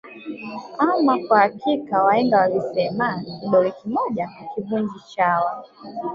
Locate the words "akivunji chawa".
4.41-5.65